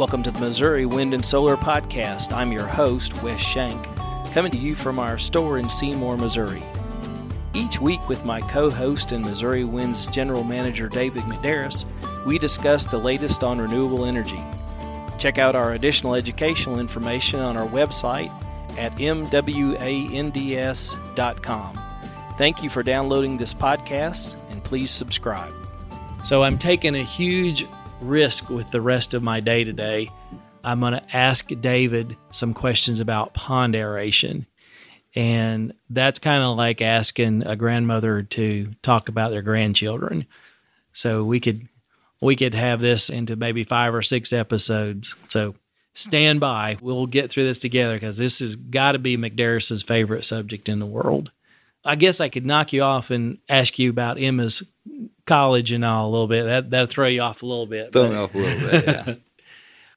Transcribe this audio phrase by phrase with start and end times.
[0.00, 2.32] Welcome to the Missouri Wind and Solar Podcast.
[2.32, 3.86] I'm your host, Wes Shank,
[4.32, 6.62] coming to you from our store in Seymour, Missouri.
[7.52, 11.84] Each week, with my co host and Missouri Wind's General Manager David McDarris,
[12.24, 14.42] we discuss the latest on renewable energy.
[15.18, 18.32] Check out our additional educational information on our website
[18.78, 19.58] at mwands.com.
[22.38, 25.52] Thank you for downloading this podcast and please subscribe.
[26.24, 27.66] So, I'm taking a huge
[28.00, 30.10] risk with the rest of my day today.
[30.62, 34.46] I'm going to ask David some questions about pond aeration.
[35.14, 40.26] And that's kind of like asking a grandmother to talk about their grandchildren.
[40.92, 41.68] So we could
[42.20, 45.14] we could have this into maybe 5 or 6 episodes.
[45.28, 45.54] So
[45.94, 46.76] stand by.
[46.80, 50.78] We'll get through this together because this has got to be McDarris's favorite subject in
[50.78, 51.30] the world.
[51.84, 54.62] I guess I could knock you off and ask you about Emma's
[55.26, 56.44] college and all a little bit.
[56.44, 57.92] That that'll throw you off a little bit.
[57.92, 58.86] Throw me off a little bit.
[58.86, 59.14] Yeah.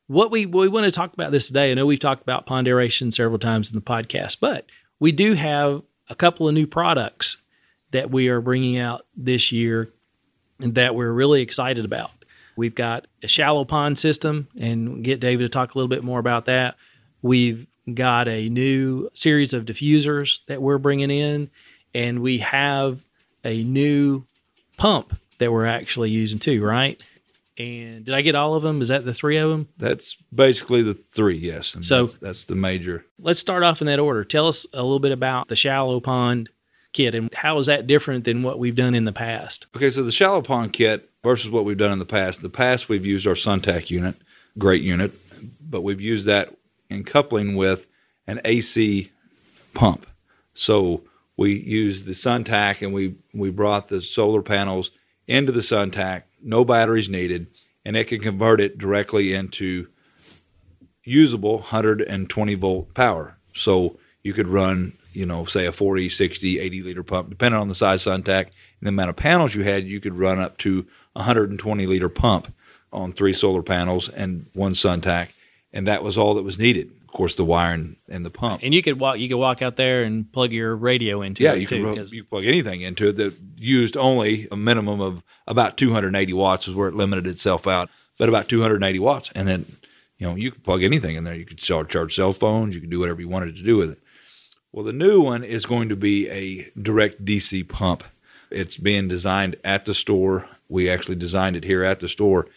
[0.08, 1.72] what we we want to talk about this today.
[1.72, 4.66] I know we've talked about pond aeration several times in the podcast, but
[5.00, 7.38] we do have a couple of new products
[7.92, 9.90] that we are bringing out this year
[10.60, 12.12] and that we're really excited about.
[12.56, 16.20] We've got a shallow pond system, and get David to talk a little bit more
[16.20, 16.76] about that.
[17.22, 21.50] We've got a new series of diffusers that we're bringing in,
[21.94, 23.00] and we have
[23.44, 24.24] a new
[24.78, 27.02] pump that we're actually using too, right?
[27.58, 28.82] And did I get all of them?
[28.82, 29.68] Is that the three of them?
[29.78, 31.76] That's basically the three, yes.
[31.76, 33.06] And So- that's, that's the major.
[33.20, 34.24] Let's start off in that order.
[34.24, 36.50] Tell us a little bit about the shallow pond
[36.94, 39.68] kit and how is that different than what we've done in the past?
[39.76, 42.40] Okay, so the shallow pond kit versus what we've done in the past.
[42.40, 44.16] In the past, we've used our Suntac unit,
[44.58, 45.12] great unit,
[45.62, 46.56] but we've used that
[46.90, 47.86] in coupling with
[48.28, 49.12] an AC
[49.74, 50.06] pump.
[50.54, 51.02] So
[51.38, 54.92] we used the Suntac and we we brought the solar panels
[55.28, 57.48] into the Suntac, no batteries needed,
[57.86, 59.88] and it can convert it directly into
[61.04, 63.38] usable 120 volt power.
[63.54, 67.68] So you could run, you know, say a 40, 60, 80 liter pump, depending on
[67.68, 70.86] the size Suntac and the amount of panels you had, you could run up to
[71.14, 72.54] 120 liter pump
[72.92, 75.30] on three solar panels and one Suntac,
[75.72, 76.92] and that was all that was needed.
[77.14, 78.62] Of course, the wire and, and the pump.
[78.64, 81.54] And you could walk you could walk out there and plug your radio into Yeah,
[81.54, 81.84] it you too.
[81.84, 86.34] can 'cause- you plug anything into it that used only a minimum of about 280
[86.34, 89.68] watts is where it limited itself out, but about 280 watts, and then
[90.18, 91.36] you know you could plug anything in there.
[91.36, 92.74] You could charge, charge cell phones.
[92.74, 94.00] You could do whatever you wanted to do with it.
[94.72, 98.04] Well, the new one is going to be a direct DC pump.
[98.50, 100.48] It's being designed at the store.
[100.68, 102.48] We actually designed it here at the store,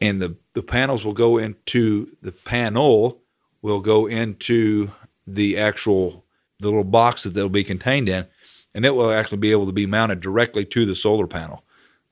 [0.00, 3.22] and the the panels will go into the panel
[3.68, 4.90] will go into
[5.26, 6.24] the actual
[6.60, 8.26] the little box that they'll be contained in,
[8.74, 11.64] and it will actually be able to be mounted directly to the solar panel.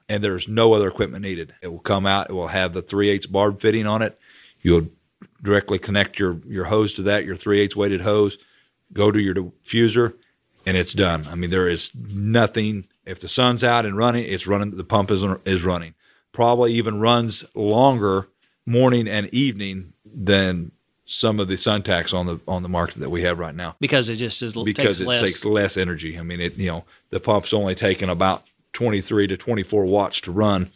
[0.09, 1.55] And there's no other equipment needed.
[1.61, 2.31] It will come out.
[2.31, 4.19] It will have the 3 8 barb fitting on it.
[4.61, 4.89] You'll
[5.43, 8.39] directly connect your your hose to that, your 3 8 weighted hose,
[8.93, 10.15] go to your diffuser,
[10.65, 11.27] and it's done.
[11.29, 12.87] I mean, there is nothing.
[13.05, 14.77] If the sun's out and running, it's running.
[14.77, 15.95] The pump is is running.
[16.33, 18.29] Probably even runs longer
[18.67, 20.73] morning and evening than
[21.07, 24.09] some of the Suntacs on the on the market that we have right now because
[24.09, 25.21] it just is because takes it less.
[25.21, 26.19] takes less energy.
[26.19, 29.85] I mean, it you know the pump's only taking about twenty three to twenty four
[29.87, 30.71] watts to run,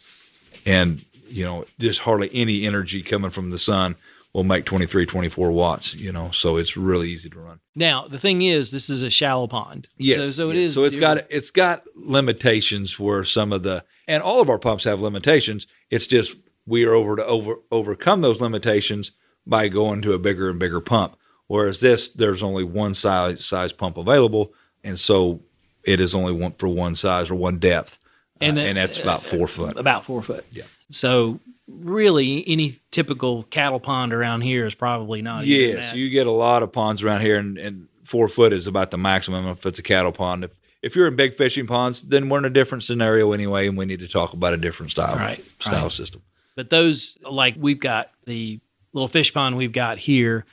[0.65, 3.95] and you know just hardly any energy coming from the sun
[4.33, 5.93] will make 23, 24 watts.
[5.93, 7.59] You know, so it's really easy to run.
[7.75, 9.89] now the thing is, this is a shallow pond.
[9.97, 10.69] Yes, so, so it yes.
[10.69, 10.75] is.
[10.75, 14.85] So it's got it's got limitations where some of the and all of our pumps
[14.85, 15.67] have limitations.
[15.89, 19.11] It's just we are over to over overcome those limitations
[19.45, 21.15] by going to a bigger and bigger pump.
[21.47, 24.53] Whereas this, there's only one size size pump available,
[24.83, 25.41] and so
[25.83, 28.77] it is only one for one size or one depth, uh, And and, the- and
[28.77, 29.77] that's about four foot.
[29.77, 30.45] about four foot.
[30.51, 30.63] Yeah.
[30.91, 35.45] So really, any typical cattle pond around here is probably not.
[35.45, 38.91] Yes, you get a lot of ponds around here, and, and four foot is about
[38.91, 40.43] the maximum if it's a cattle pond.
[40.45, 40.51] If
[40.81, 43.85] if you're in big fishing ponds, then we're in a different scenario anyway, and we
[43.85, 45.91] need to talk about a different style Right, style right.
[45.91, 46.21] system.
[46.55, 48.59] But those, like we've got the
[48.93, 50.45] little fish pond we've got here,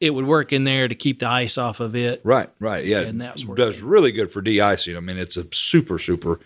[0.00, 2.20] it would work in there to keep the ice off of it.
[2.24, 3.00] Right, right, yeah.
[3.00, 4.96] And that's it does really good for de-icing.
[4.96, 6.40] I mean, it's a super, super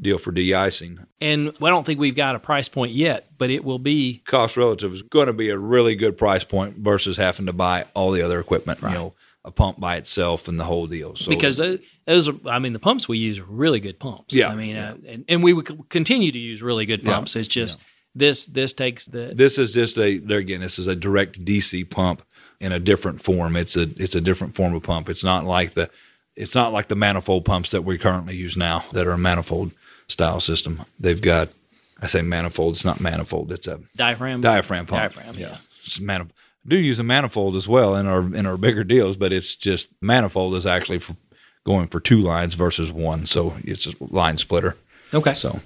[0.00, 1.06] deal for de-icing.
[1.20, 4.56] And I don't think we've got a price point yet, but it will be Cost
[4.56, 8.10] relative is going to be a really good price point versus having to buy all
[8.10, 8.80] the other equipment.
[8.82, 11.14] You know, a pump by itself and the whole deal.
[11.14, 14.34] So because those, are, I mean, the pumps we use are really good pumps.
[14.34, 14.90] Yeah, I mean, yeah.
[14.90, 17.36] uh, and, and we would continue to use really good Yeah, pumps.
[17.36, 17.78] It's just
[18.16, 20.60] this this takes the this is just a there again.
[20.60, 22.22] This is a direct DC pump
[22.58, 23.54] in a different form.
[23.56, 25.08] It's a it's a different form of pump.
[25.08, 25.90] It's not like the
[26.34, 29.72] it's not like the manifold pumps that we currently use now that are a manifold
[30.08, 30.82] style system.
[30.98, 31.50] They've got
[32.00, 32.74] I say manifold.
[32.74, 33.52] It's not manifold.
[33.52, 34.40] It's a Diaphragm.
[34.40, 35.00] diaphragm pump.
[35.00, 35.58] Diaphragm, yeah.
[35.84, 36.32] It's manifold.
[36.66, 39.88] Do use a manifold as well in our in our bigger deals, but it's just
[40.00, 41.14] manifold is actually for
[41.64, 44.76] going for two lines versus one, so it's a line splitter.
[45.12, 45.34] Okay.
[45.34, 45.60] So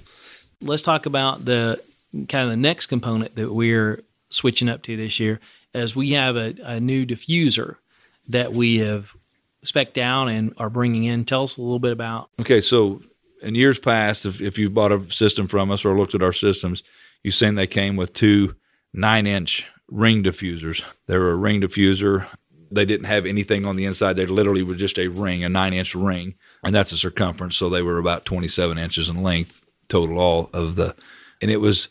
[0.61, 1.81] let's talk about the
[2.13, 5.39] kind of the next component that we're switching up to this year
[5.73, 7.77] as we have a, a new diffuser
[8.27, 9.15] that we have
[9.63, 11.25] spec down and are bringing in.
[11.25, 12.29] Tell us a little bit about.
[12.39, 13.01] Okay, so
[13.41, 16.33] in years past, if, if you bought a system from us or looked at our
[16.33, 16.83] systems,
[17.23, 18.55] you've seen they came with two
[18.93, 20.81] nine inch ring diffusers.
[21.07, 22.27] They were a ring diffuser.
[22.71, 24.15] They didn't have anything on the inside.
[24.15, 27.57] They literally were just a ring, a nine inch ring, and that's a circumference.
[27.57, 30.95] So they were about 27 inches in length total, all of the,
[31.41, 31.89] and it was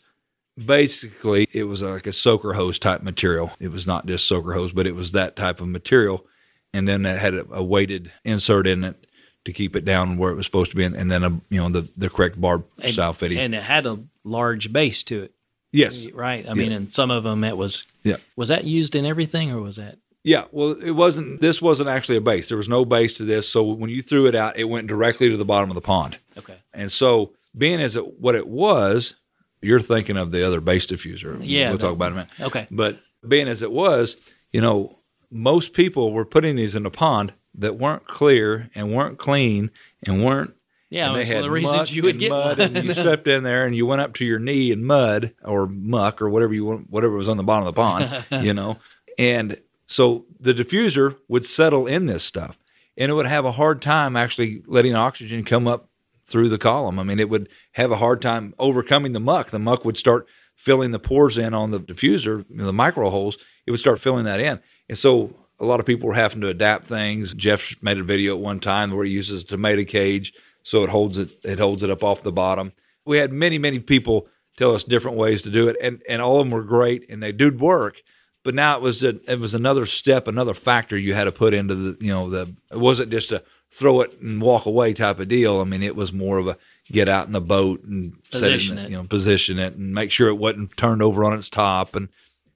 [0.57, 3.51] basically it was like a soaker hose type material.
[3.59, 6.25] It was not just soaker hose, but it was that type of material.
[6.73, 9.05] And then it had a, a weighted insert in it
[9.45, 11.59] to keep it down where it was supposed to be, and, and then a you
[11.61, 13.37] know the the correct barb and, style fitting.
[13.37, 15.33] and it had a large base to it,
[15.71, 16.47] yes, right?
[16.47, 17.83] I mean, and some of them it was.
[18.03, 18.17] Yeah.
[18.35, 19.97] Was that used in everything, or was that?
[20.23, 21.41] Yeah, well, it wasn't.
[21.41, 22.47] This wasn't actually a base.
[22.47, 23.49] There was no base to this.
[23.49, 26.19] So when you threw it out, it went directly to the bottom of the pond.
[26.37, 26.57] Okay.
[26.73, 29.15] And so, being as it, what it was,
[29.61, 31.39] you're thinking of the other base diffuser.
[31.41, 32.29] Yeah, we'll talk about it in a minute.
[32.41, 32.67] Okay.
[32.71, 34.17] But being as it was,
[34.51, 34.99] you know,
[35.29, 39.71] most people were putting these in a pond that weren't clear and weren't clean
[40.03, 40.53] and weren't.
[40.89, 42.75] Yeah, and one of the reasons you would get mud, one.
[42.75, 45.65] and you stepped in there and you went up to your knee in mud or
[45.65, 48.77] muck or whatever you want, whatever was on the bottom of the pond, you know,
[49.17, 49.55] and
[49.87, 52.57] so the diffuser would settle in this stuff,
[52.97, 55.87] and it would have a hard time actually letting oxygen come up
[56.31, 56.99] through the column.
[56.99, 59.49] I mean, it would have a hard time overcoming the muck.
[59.49, 63.09] The muck would start filling the pores in on the diffuser, you know, the micro
[63.09, 63.37] holes.
[63.65, 66.47] It would start filling that in, and so a lot of people were having to
[66.47, 67.35] adapt things.
[67.35, 70.33] Jeff made a video at one time where he uses a tomato cage
[70.63, 72.73] so it holds it it holds it up off the bottom.
[73.05, 74.27] We had many many people
[74.57, 77.21] tell us different ways to do it, and and all of them were great and
[77.21, 78.01] they did work.
[78.43, 81.53] But now it was a, it was another step, another factor you had to put
[81.53, 85.19] into the you know the it wasn't just a throw it and walk away type
[85.19, 85.61] of deal.
[85.61, 86.57] I mean, it was more of a
[86.91, 88.89] get out in the boat and Position it.
[88.89, 91.95] you know, position it, and make sure it wasn't turned over on its top.
[91.95, 92.09] And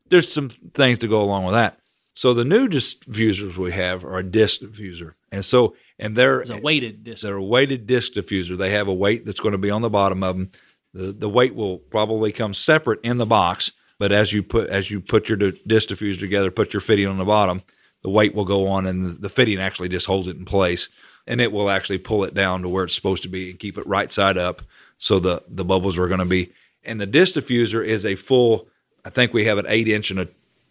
[0.09, 1.79] there's some things to go along with that.
[2.13, 6.49] So the new diffusers we have are a disc diffuser, and so and they're It's
[6.49, 7.21] a weighted disc.
[7.23, 8.57] they're a weighted disc diffuser.
[8.57, 10.51] They have a weight that's going to be on the bottom of them.
[10.93, 14.89] The the weight will probably come separate in the box, but as you put as
[14.89, 17.63] you put your disc diffuser together, put your fitting on the bottom,
[18.05, 20.89] the weight will go on, and the, the fitting actually just holds it in place,
[21.25, 23.79] and it will actually pull it down to where it's supposed to be and keep
[23.79, 24.61] it right side up,
[24.99, 26.51] so the the bubbles are going to be.
[26.83, 28.67] And the disc diffuser is a full.
[29.03, 30.27] I think we have an eight inch and a.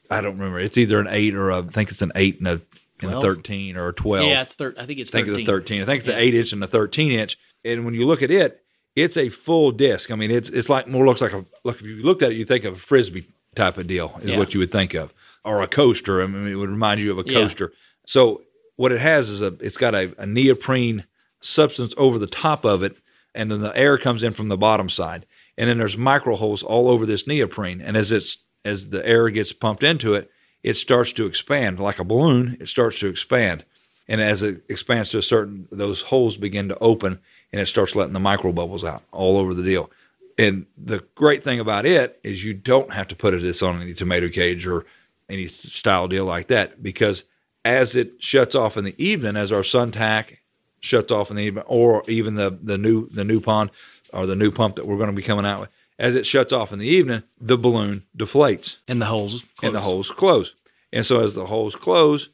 [0.09, 0.61] I don't remember.
[0.61, 2.61] It's either an eight or a, I think it's an eight and a,
[3.03, 4.29] and a thirteen or a twelve.
[4.29, 5.41] yeah, it's thir- I think it's I think 13.
[5.43, 5.83] it's a 13.
[5.83, 6.15] I think it's Yeah.
[6.15, 7.37] an 8 inch and a 13 inch.
[7.65, 8.63] And when you look at it,
[8.95, 10.13] it's a full disc.
[10.13, 11.77] I mean, it's it's like more looks like a look.
[11.81, 13.27] If you looked at it, you think of a frisbee
[13.57, 14.39] type of deal is Yeah.
[14.39, 15.13] what you would think of,
[15.45, 16.23] or a coaster.
[16.23, 17.41] I mean, it would remind you of a Yeah.
[17.43, 17.73] coaster.
[18.07, 18.43] So
[18.77, 21.05] what it has is a it's got a, a neoprene
[21.41, 22.97] substance over the top of it,
[23.35, 25.27] and then the air comes in from the bottom side,
[25.59, 27.81] and then there's micro holes all over this neoprene.
[27.81, 30.31] And as it's as the air gets pumped into it,
[30.63, 32.57] it starts to expand like a balloon.
[32.61, 33.65] It starts to expand,
[34.09, 37.19] and as it expands to a certain, those holes begin to open,
[37.53, 39.91] and it starts letting the micro bubbles out all over the deal.
[40.37, 43.95] And the great thing about it is you don't have to put this on any
[43.95, 44.85] tomato cage or
[45.29, 47.25] any style deal like that because
[47.65, 50.39] as it shuts off in the evening, as our Suntac
[50.81, 53.71] shuts off in the evening, or even the the new the new pond
[54.13, 56.53] or the new pump that we're going to be coming out with, as it shuts
[56.53, 59.43] off in the evening, the balloon deflates and the holes.
[59.63, 60.55] and the holes close.
[60.93, 62.29] And so as the holes close,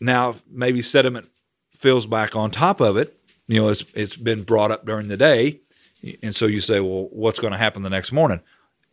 [0.00, 1.28] now maybe sediment
[1.70, 3.18] fills back on top of it.
[3.48, 5.60] You know, it's it's been brought up during the day,
[6.22, 8.40] and so you say, well, what's going to happen the next morning?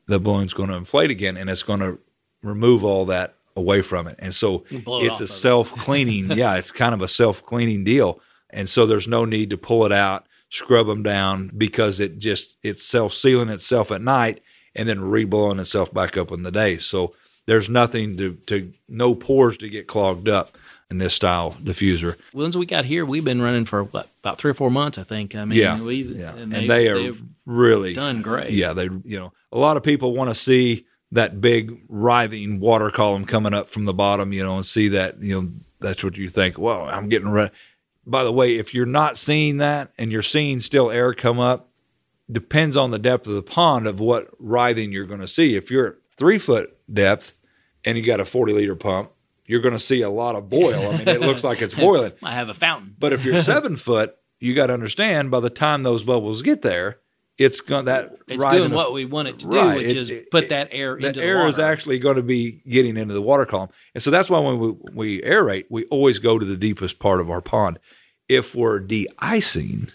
[0.07, 1.99] The balloon's going to inflate again, and it's going to
[2.43, 4.15] remove all that away from it.
[4.19, 6.31] And so it it's a self cleaning.
[6.37, 8.19] yeah, it's kind of a self cleaning deal,
[8.49, 12.55] and so there's no need to pull it out, scrub them down because it just
[12.63, 14.41] it's self sealing itself at night
[14.75, 16.77] and then reblowing itself back up in the day.
[16.77, 17.13] So
[17.45, 20.57] there's nothing to to no pores to get clogged up
[20.89, 22.15] in this style diffuser.
[22.33, 25.03] Ones we got here, we've been running for what, about three or four months, I
[25.03, 25.35] think.
[25.35, 27.13] I mean, Yeah, we yeah, and, and, they, are
[27.45, 28.51] really done great.
[28.51, 32.89] Yeah, they you know a lot of people want to see that big writhing water
[32.89, 36.17] column coming up from the bottom, you know, and see that you know that's what
[36.17, 36.57] you think.
[36.57, 37.53] Well, I'm getting ready.
[38.05, 41.69] By the way, if you're not seeing that and you're seeing still air come up,
[42.31, 45.55] depends on the depth of the pond of what writhing you're going to see.
[45.55, 47.33] If you're at three foot depth
[47.85, 49.11] and you got a 40 liter pump,
[49.45, 50.91] you're going to see a lot of boil.
[50.91, 52.13] I mean, it looks like it's boiling.
[52.23, 52.95] I have a fountain.
[52.97, 56.61] But if you're seven foot, you got to understand by the time those bubbles get
[56.61, 56.99] there,
[57.37, 59.77] it's going that It's doing what we want it to do, Right.
[59.77, 61.49] which It- is it- put that air the into the air water.
[61.49, 63.69] is actually going to be getting into the water column.
[63.95, 67.19] And so that's why when we, we aerate, we always go to the deepest part
[67.19, 67.79] of our pond.
[68.29, 69.89] If we're de-icing,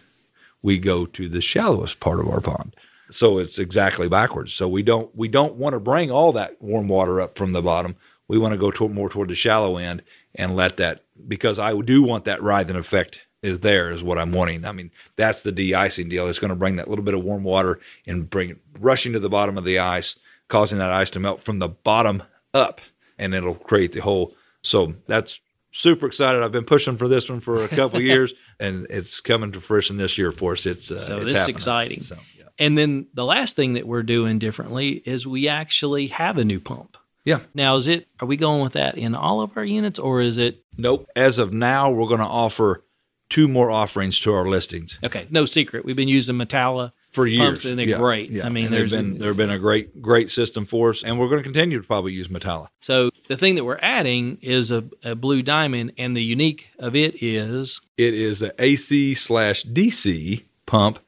[0.62, 2.74] we go to the shallowest part of our pond.
[3.10, 4.52] So it's exactly backwards.
[4.52, 7.62] So we don't we don't want to bring all that warm water up from the
[7.62, 7.96] bottom.
[8.26, 10.02] We want to go toward, more toward the shallow end
[10.34, 14.32] and let that because I do want that writhing effect is there is what I'm
[14.32, 14.64] wanting.
[14.64, 16.28] I mean that's the de-icing deal.
[16.28, 19.20] It's going to bring that little bit of warm water and bring it rushing to
[19.20, 20.16] the bottom of the ice,
[20.48, 22.22] causing that ice to melt from the bottom
[22.54, 22.80] up,
[23.18, 24.34] and it'll create the hole.
[24.62, 25.40] So that's
[25.70, 26.42] super excited.
[26.42, 29.60] I've been pushing for this one for a couple of years, and it's coming to
[29.60, 30.66] fruition this year for us.
[30.66, 31.56] It's uh, So it's this happening.
[31.56, 32.02] exciting.
[32.02, 32.44] So, yeah.
[32.58, 36.58] And then the last thing that we're doing differently is we actually have a new
[36.58, 36.96] pump.
[37.24, 37.40] yeah.
[37.54, 38.08] Now, is it?
[38.20, 40.64] Are we going with that in all of our units, or is it?
[40.76, 41.08] Nope.
[41.14, 42.82] As of now, we're going to offer
[43.30, 45.84] two more offerings to our listings Okay, no secret.
[45.84, 47.40] We've been using Matala for years.
[47.46, 48.30] pumps, and they're Yeah, great.
[48.30, 48.46] yeah.
[48.46, 51.28] I mean, And there's been they've been a great great system for us, and we're
[51.28, 52.68] going to continue to probably use Matala.
[52.80, 56.94] so the thing that we're adding is a, a blue diamond, and the unique of
[56.96, 60.98] it is It is an AC slash DC pump,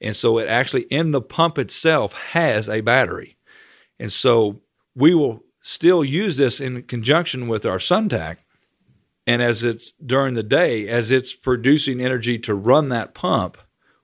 [0.00, 3.36] and so it actually in the pump itself has a battery,
[3.98, 4.60] and so
[4.94, 8.36] we will still use this in conjunction with our Suntac.
[9.26, 13.58] And as it's during the day, as it's producing energy to run that pump,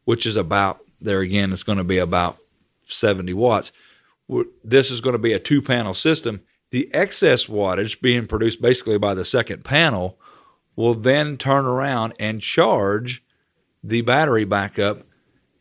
[0.04, 2.38] which is about there again, it's going to be about
[2.84, 3.72] 70 watts.
[4.64, 6.42] This is going to be a two panel system.
[6.70, 10.18] The excess wattage being produced basically by the second panel
[10.74, 13.22] will then turn around and charge
[13.82, 15.06] the battery back up.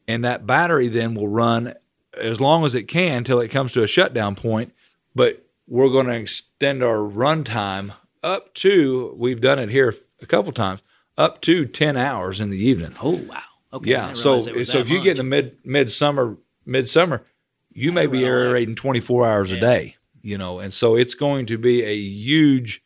[0.07, 1.73] And that battery then will run
[2.19, 4.73] as long as it can till it comes to a shutdown point.
[5.15, 7.93] But we're going to extend our runtime
[8.25, 10.81] up to, we've done it here a couple times,
[11.17, 12.93] up to 10 hours in the evening.
[13.01, 13.41] oh wow,
[13.73, 14.13] okay, Yeah.
[14.13, 15.43] So realize it was so if you get in the much.
[15.45, 17.25] mid midsummer midsummer,
[17.71, 18.25] you may be that.
[18.25, 22.81] aerating 24 hours a day, you know, and so it's going to be a huge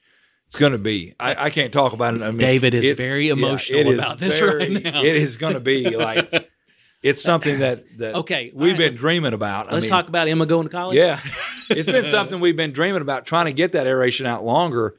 [0.48, 1.14] it's going to be.
[1.20, 2.24] I, I can't talk about it.
[2.24, 5.04] I mean, David is very emotional is about this very- right now.
[5.04, 6.50] It is going to be like
[7.04, 9.72] it's something that that Okay, we've been dreaming about.
[9.72, 10.98] Let's mean, talk about Emma going to college.
[10.98, 11.20] Yeah,
[11.70, 14.98] it's been something we've been dreaming about trying to get that aeration out longer.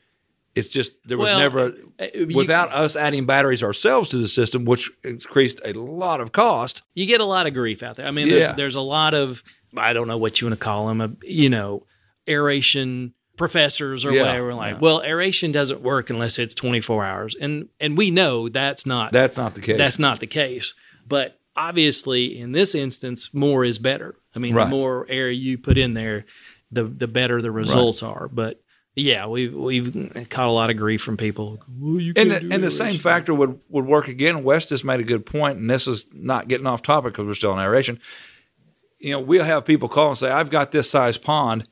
[0.54, 4.26] It's just there was Well, never uh, you- without us adding batteries ourselves to the
[4.28, 6.82] system, which increased a lot of cost.
[6.94, 8.06] you get a lot of grief out there.
[8.06, 8.34] I mean, Yeah.
[8.46, 9.42] there's there's a lot of
[9.76, 11.86] I don't know what you want to call them, a, you know,
[12.28, 14.54] aeration professors or Yeah, whatever.
[14.54, 14.78] Like, yeah.
[14.80, 19.36] well, aeration doesn't work unless it's 24 hours, and and we know that's not That's
[19.36, 19.78] not the case.
[19.78, 20.74] that's not the case.
[21.06, 24.16] But obviously, in this instance, more is better.
[24.34, 24.64] I mean, Right.
[24.64, 26.24] the more air you put in there,
[26.70, 28.28] the the better the results are.
[28.28, 28.60] But
[28.94, 31.62] yeah, we've we've caught a lot of grief from people.
[31.78, 34.42] Well, you and the, and the same factor would, would work again.
[34.42, 37.34] Wes has made a good point, and this is not getting off topic because we're
[37.34, 38.00] still in aeration.
[38.98, 41.68] You know, we'll have people call and say, "I've got this size pond.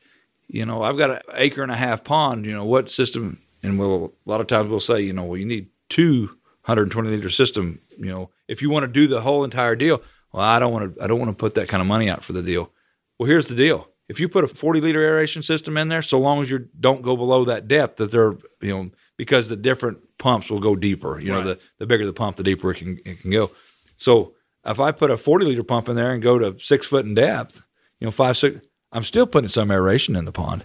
[0.47, 2.47] You know, I've got an acre and a half pond.
[2.47, 5.37] You know, what system?" And we'll a lot of times we'll say, "You know, well,
[5.37, 6.31] you need two
[6.69, 7.81] 120 liter system.
[7.99, 10.95] You know, if you want to do the whole entire deal, well, I don't want
[10.95, 11.03] to.
[11.03, 12.71] I don't want to put that kind of money out for the deal.
[13.19, 16.19] Well, here's the deal: if you put a 40 liter aeration system in there, so
[16.19, 19.99] long as you don't go below that depth, that they're you know because the different
[20.19, 21.21] pumps will go deeper.
[21.21, 23.51] You know, the the bigger the pump, the deeper it can it can go.
[23.97, 24.35] So
[24.65, 27.15] if I put a 40 liter pump in there and go to six foot in
[27.15, 27.63] depth,
[28.01, 30.65] you know, five six, I'm still putting some aeration in the pond.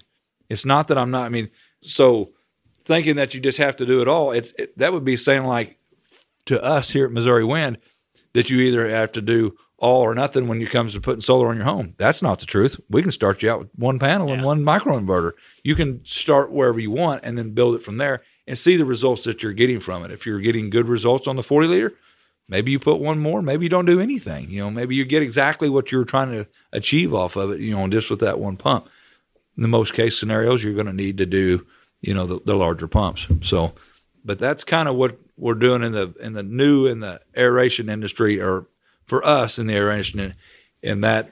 [0.49, 1.25] It's not that I'm not.
[1.25, 1.49] I mean,
[1.81, 2.31] so
[2.83, 5.45] thinking that you just have to do it all, it's it, that would be saying
[5.45, 5.79] like
[6.45, 7.77] to us here at Missouri Wind
[8.33, 11.49] that you either have to do all or nothing when it comes to putting solar
[11.49, 11.93] on your home.
[11.97, 12.79] That's not the truth.
[12.89, 14.45] We can start you out with one panel and Yeah.
[14.47, 15.33] one microinverter.
[15.63, 18.85] You can start wherever you want and then build it from there and see the
[18.85, 20.11] results that you're getting from it.
[20.11, 21.93] If you're getting good results on the 40 liter,
[22.47, 24.49] maybe you put one more, maybe you don't do anything.
[24.49, 27.75] You know, maybe you get exactly what you're trying to achieve off of it, you
[27.75, 28.87] know, just with that one pump.
[29.57, 31.65] In the most case scenarios, you're going to need to do,
[32.01, 33.27] you know, the, the larger pumps.
[33.41, 33.73] So,
[34.23, 37.89] but that's kind of what we're doing in the in the new in the aeration
[37.89, 38.65] industry, or
[39.05, 40.35] for us in the aeration in,
[40.81, 41.31] in that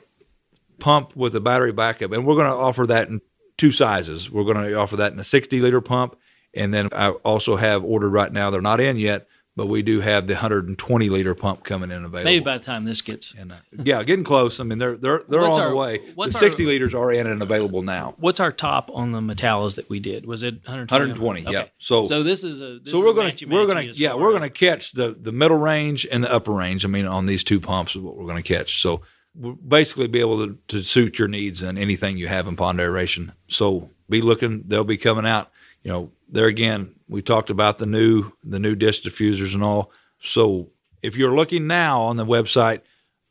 [0.80, 3.22] pump with a battery backup, and we're going to offer that in
[3.58, 4.30] two sizes.
[4.30, 6.18] We're going to offer that in a 60 liter pump,
[6.54, 8.50] and then I also have ordered right now.
[8.50, 9.28] They're not in yet,
[9.62, 12.24] but we do have the 120 liter pump coming in available.
[12.24, 14.60] maybe by the time this gets and uh, yeah, getting close.
[14.60, 15.98] I mean, they're they're they're What's on our- the way.
[16.00, 18.16] The what's our- 60 liters are in and available now.
[18.18, 20.26] What's our top on the Matalas that we did?
[20.26, 21.12] Was it 120?
[21.12, 21.66] 120, yeah.
[21.78, 24.94] So- so this is a this so we're gonna we're gonna yeah we're gonna catch
[24.94, 26.84] the the middle range and the upper range.
[26.84, 28.82] I mean, on these two pumps is what we're gonna catch.
[28.82, 29.02] So
[29.36, 32.80] we'll basically be able to, to suit your needs and anything you have in pond
[32.82, 33.34] aeration.
[33.48, 35.52] So be looking; they'll be coming out.
[35.84, 39.92] You know, there again, we talked about the new the new disc diffusers and all.
[40.22, 40.70] So
[41.02, 42.82] if you're looking now on the website,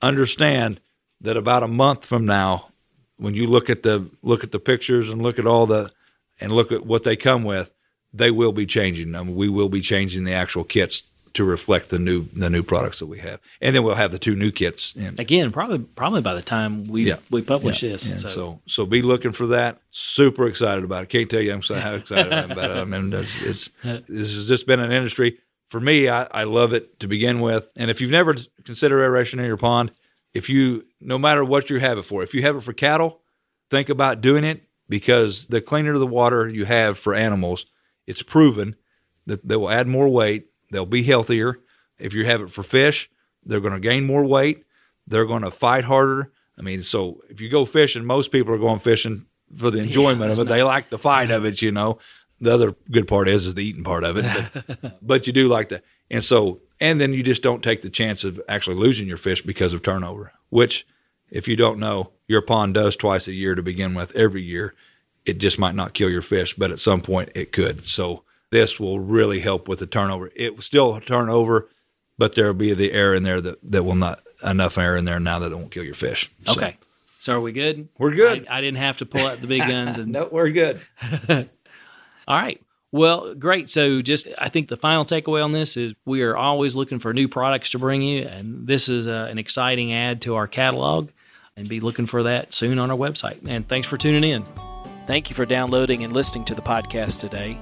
[0.03, 0.81] understand
[1.21, 2.69] that about a month from now,
[3.17, 5.93] when you look at the look at the pictures and look at all the
[6.41, 7.71] and look at what they come with,
[8.13, 9.15] they will be changing.
[9.15, 11.03] I mean, we will be changing the actual kits
[11.35, 14.19] to reflect the new the new products that we have, and then we'll have the
[14.19, 14.95] two new kits.
[14.97, 15.15] In.
[15.19, 17.17] Again, probably probably by the time we Yeah.
[17.31, 18.09] we publish Yeah, this.
[18.23, 18.61] So, So.
[18.67, 19.81] so be looking for that.
[19.91, 21.09] Super excited about it.
[21.09, 22.77] Can't tell you I'm so how excited I am about it.
[22.79, 23.71] I mean, it's, it's
[24.09, 26.09] this has just been an industry for me.
[26.09, 27.71] I, I love it to begin with.
[27.77, 28.35] And if you've never
[28.65, 29.93] considered aeration in your pond,
[30.35, 33.21] if you no matter what you have it for, if you have it for cattle,
[33.71, 37.67] think about doing it because the cleaner the water you have for animals,
[38.09, 38.75] it's proven
[39.27, 40.47] that they will add more weight.
[40.71, 41.59] They'll be healthier.
[41.99, 43.11] If you have it for fish,
[43.45, 44.65] they're going to gain more weight.
[45.07, 46.33] They're going to fight harder.
[46.59, 50.31] I mean, so if you go fishing, most people are going fishing for the enjoyment
[50.31, 50.45] of it.
[50.45, 51.99] They like the fight of it, you know.
[52.41, 54.51] The other good part is is the eating part of it,
[54.81, 55.85] but, but you do like that.
[56.11, 59.43] And so, and then you just don't take the chance of actually losing your fish
[59.43, 60.33] because of turnover.
[60.49, 60.87] Which,
[61.31, 64.17] if you don't know, your pond does twice a year to begin with.
[64.17, 64.75] Every year,
[65.27, 67.87] it just might not kill your fish, but at some point it could.
[67.87, 70.31] So this will really help with the turnover.
[70.35, 71.69] It will still turn over,
[72.19, 75.21] but there'll be the air in there that, that will not enough air in there
[75.21, 76.31] now that it won't kill your fish.
[76.47, 76.77] So- okay.
[77.21, 77.89] So are we good?
[77.99, 78.47] We're good.
[78.49, 80.81] I, I didn't have to pull out the big guns and no, we're good.
[81.29, 82.61] All right.
[82.93, 83.71] Well, great.
[83.71, 87.15] So, just I think the final takeaway on this is we are always looking for
[87.15, 91.11] new products to bring you, and this is uh, an exciting add to our catalog.
[91.57, 93.47] And be looking for that soon on our website.
[93.47, 94.47] And thanks for tuning in.
[95.07, 97.59] Thank you for downloading and listening to the podcast today.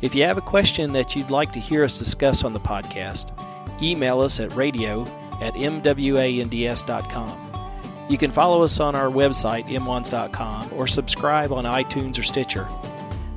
[0.00, 3.32] If you have a question that you'd like to hear us discuss on the podcast,
[3.82, 5.02] email us at radio
[5.40, 7.44] at mwands.com.
[8.08, 12.66] You can follow us on our website, mwands.com, or subscribe on iTunes or Stitcher.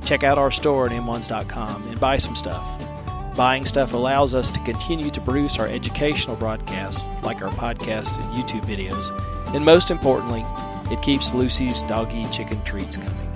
[0.05, 2.87] Check out our store at mwands.com and buy some stuff.
[3.35, 8.35] Buying stuff allows us to continue to produce our educational broadcasts, like our podcasts and
[8.35, 9.09] YouTube videos.
[9.55, 10.45] And most importantly,
[10.93, 13.31] it keeps Lucy's doggy chicken treats coming.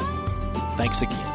[0.77, 1.34] Thanks again.